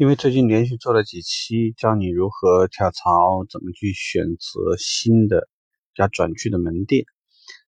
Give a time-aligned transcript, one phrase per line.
[0.00, 5.46] 因为最近连续做了几期教你如何跳槽，怎么去选择新的
[5.94, 7.04] 加转去的门店，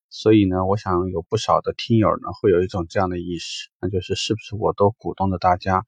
[0.08, 5.84] 所以呢，我想有不少的听友呢会有一种这样的意识，那就是是不是我都鼓动着大家，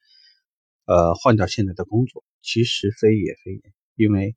[0.85, 2.23] 呃，换掉现在的工作？
[2.43, 3.61] 其实非也非也，
[3.95, 4.35] 因为，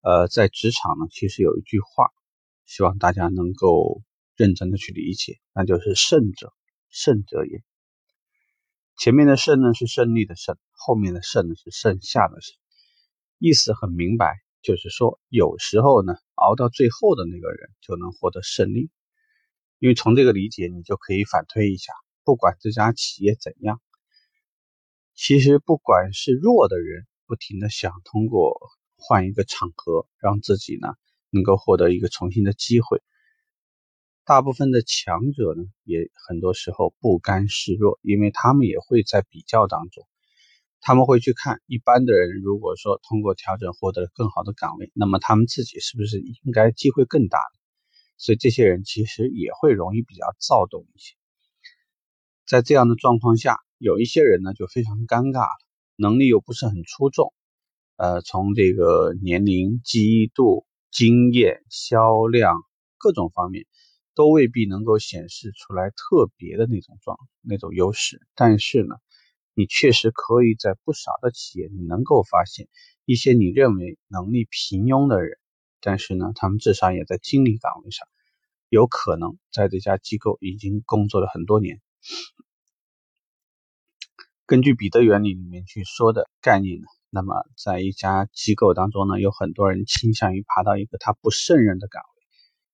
[0.00, 2.06] 呃，在职场呢，其实有一句话，
[2.64, 4.00] 希望大家能够
[4.34, 6.54] 认真的去理解，那就是胜者，
[6.88, 7.62] 胜者也。
[8.98, 12.56] 前面的胜呢是胜利的胜，后面的胜呢是剩下的胜，
[13.38, 18.90] 意思很明白，就是说有时候呢熬到最后的那个人就能获得胜利，
[19.78, 21.92] 因为从这个理解你就可以反推一下，
[22.24, 23.80] 不管这家企业怎样，
[25.14, 28.58] 其实不管是弱的人不停的想通过
[28.96, 30.88] 换一个场合让自己呢
[31.30, 33.00] 能够获得一个重新的机会。
[34.28, 40.06] 大部分的强者呢，也很多时候不甘示弱，因为他们也会在比较当中，
[40.82, 47.38] 他们会去看一般的人，如果说通过调整获得了更好的岗位，那么他们自己是不是应该机会更大？
[48.18, 51.14] 所以这些人其实也会容易比较躁动一些。
[52.46, 55.56] 在这样的状况下，有一些人呢就非常尴尬了，
[55.96, 57.32] 能力又不是很出众，
[57.96, 62.60] 呃，从这个年龄、记忆度、经验、销量
[62.98, 63.64] 各种方面。
[64.18, 68.96] 都未必能够显示出来特别的那种状那种优势，但是呢，
[69.54, 72.66] 你确实可以在不少的企业，你能够发现
[73.04, 75.38] 一些你认为能力平庸的人，
[75.80, 78.08] 但是呢，他们至少也在经理岗位上，
[78.68, 81.80] 有可能在这家机构已经工作了很多年。
[84.46, 92.17] 根据彼得原理里面去说的概念呢，那么在一家机构当中呢，有很多人倾向于爬到一个他不胜任的岗位。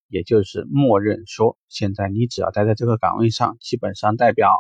[0.08, 4.50] 也就是默认说，现在你只要待在这个岗位上，基本上代表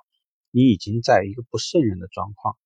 [0.50, 2.56] 你已经在一个不胜任的状况。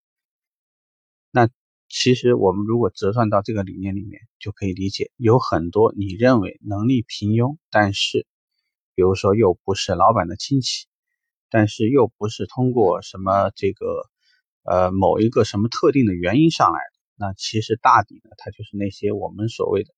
[1.30, 1.48] 那
[1.88, 8.26] 其实我们如果折算到这个理念里面，就可以理解，有很多你认为能力平庸，但是
[8.94, 10.86] 比如说又不是老板的亲戚，
[11.50, 14.08] 但是又不是通过什么这个
[14.64, 19.94] 呃某一个什么特定的原因上来的，那其实大抵呢，他就是那些我们所谓的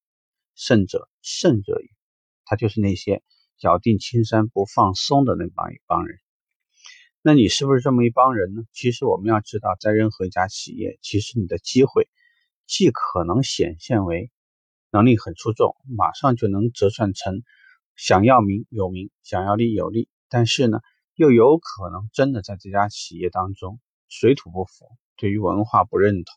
[0.55, 2.00] 胜者，胜者也。
[2.45, 3.23] 他就是那些
[3.61, 6.19] 咬定青山不放松的那帮一帮人。
[7.23, 8.63] 那你是不是这么一帮人呢？
[8.73, 12.09] 其实我们要知道，在任何一家企业，其实你的机会
[12.67, 14.31] 既可能显现为
[14.91, 17.43] 能力很出众，马上就能折算成
[17.95, 20.81] 想要名有名，想要利有利，但是呢，
[21.15, 23.79] 又有可能真的在这家企业当中
[24.09, 24.87] 水土不服，
[25.17, 26.35] 对于文化不认同，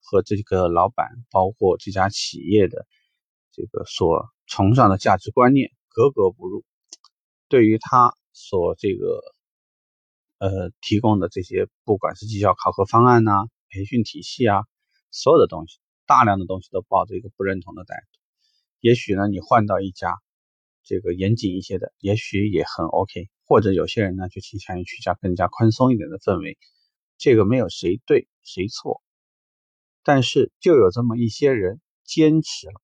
[0.00, 2.86] 和这个老板，包括这家企业的
[3.52, 4.33] 这个所。
[4.54, 6.64] 崇尚的价值观念格格不入，
[7.48, 9.20] 对于他所这个
[10.38, 13.32] 呃提供的这些，不管是绩效考核方案呐、
[13.68, 14.62] 培训体系啊，
[15.10, 18.20] 所有的东西，大量的东西都抱着一个不认同的态度。
[18.78, 20.14] 也许呢，你换到一家
[20.84, 23.28] 这个严谨一些的，也许也很 OK。
[23.46, 26.56] 或者有些人呢，就倾向于去加更加宽松一点的氛围。
[27.18, 29.02] 这个没有谁对谁错，
[30.04, 32.83] 但是就有这么一些人坚持了。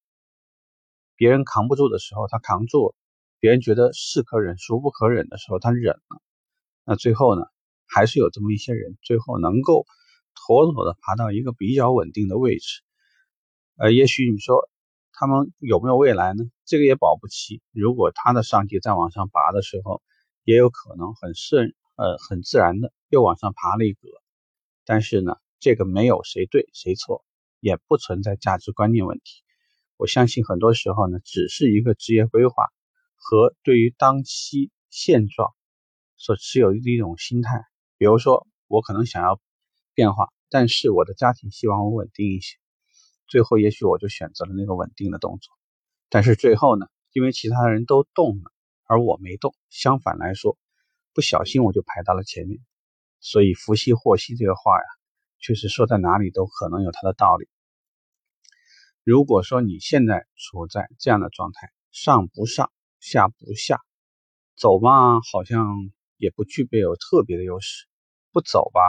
[1.20, 2.94] 别人扛不住的时候，他扛住了；
[3.40, 6.22] 别人觉得是可忍孰不可忍的时候，他忍了。
[6.86, 7.44] 那最后呢，
[7.86, 9.84] 还是有这么一些人，最后能够
[10.34, 12.80] 妥妥的爬到一个比较稳定的位置。
[13.76, 14.70] 呃，也许你说
[15.12, 16.42] 他们有没有未来呢？
[16.64, 17.60] 这个也保不齐。
[17.70, 20.00] 如果他的上级再往上拔的时候，
[20.44, 24.08] 也有可能很顺呃很自然的又往上爬了一格。
[24.86, 27.26] 但是呢，这个没有谁对谁错，
[27.60, 29.42] 也不存在价值观念问题。
[30.00, 32.64] 我相信很多时候呢，只是一个职业规划
[33.16, 35.52] 和对于当期现状
[36.16, 37.66] 所持有的一种心态。
[37.98, 39.38] 比如说，我可能想要
[39.92, 42.56] 变化，但是我的家庭希望我稳定一些，
[43.28, 45.52] 最后也许我就选择了那个稳定的动作。
[46.08, 48.50] 但是最后呢，因为其他人都动了，
[48.86, 50.56] 而我没动，相反来说，
[51.12, 52.58] 不小心我就排到了前面。
[53.20, 54.86] 所以“福兮祸兮”这个话呀，
[55.40, 57.50] 确实说在哪里都可能有它的道理。
[59.02, 62.70] 如果说你现在处在这样的状态，上不上，
[63.00, 63.80] 下不下，
[64.56, 65.66] 走吧，好像
[66.18, 67.86] 也不具备有特别的优势；
[68.30, 68.80] 不走吧，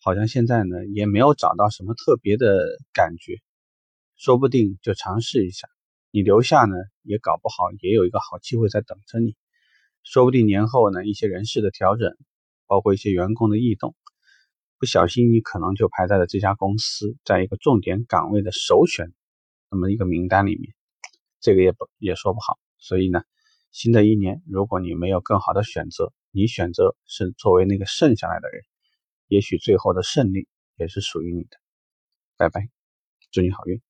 [0.00, 3.40] 好像现在呢也没有找到什么特别的感觉。
[4.14, 5.66] 说不定就尝试一下，
[6.12, 9.34] 你留下呢，也搞不好也有一个好机会在等着你。
[10.04, 12.16] 说不定年后呢，一些人事的调整，
[12.68, 13.96] 包括一些员工的异动，
[14.78, 19.12] 不小心你可能就排在了这家公司在一个重点岗位的首选。
[19.70, 20.74] 那么一个名单里面，
[21.40, 22.58] 这个也不也说不好。
[22.78, 23.22] 所以呢，
[23.70, 28.62] 新的一年，如果你没有更好的选择，你选择是作为那个剩下来的人，
[29.28, 31.56] 也许最后的胜利也是属于你的。
[32.36, 32.68] 拜拜，
[33.30, 33.85] 祝你好运。